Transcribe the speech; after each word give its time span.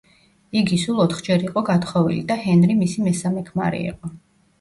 იგი 0.59 0.77
სულ 0.83 1.01
ოთხჯერ 1.03 1.45
იყო 1.47 1.61
გათხოვილი 1.67 2.17
და 2.31 2.37
ჰენრი 2.45 2.79
მისი 2.81 3.05
მესამე 3.09 3.45
ქმარი 3.51 3.83
იყო. 3.91 4.11